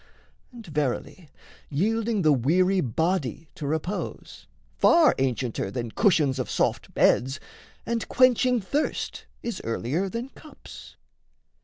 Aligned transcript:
And, 0.51 0.65
verily, 0.65 1.29
Yielding 1.69 2.23
the 2.23 2.33
weary 2.33 2.81
body 2.81 3.49
to 3.53 3.67
repose, 3.67 4.47
Far 4.79 5.13
ancienter 5.19 5.71
than 5.71 5.91
cushions 5.91 6.39
of 6.39 6.49
soft 6.49 6.91
beds, 6.95 7.39
And 7.85 8.07
quenching 8.07 8.61
thirst 8.61 9.27
is 9.43 9.61
earlier 9.63 10.09
than 10.09 10.29
cups. 10.29 10.95